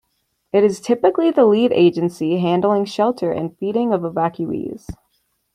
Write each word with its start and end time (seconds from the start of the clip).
It 0.51 0.63
is 0.63 0.79
typically 0.81 1.29
the 1.29 1.45
lead 1.45 1.71
agency 1.71 2.39
handling 2.39 2.85
shelter 2.85 3.31
and 3.31 3.55
feeding 3.59 3.93
of 3.93 4.01
evacuees. 4.01 4.89